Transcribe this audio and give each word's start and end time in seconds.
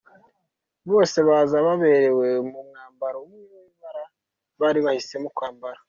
Bose 0.89 1.17
baza 1.27 1.57
baberewe 1.65 2.27
mu 2.49 2.59
mwambaro 2.67 3.17
umwe 3.25 3.43
w’ibara 3.63 4.03
bari 4.59 4.79
bahisemo 4.85 5.27
kwambara. 5.37 5.79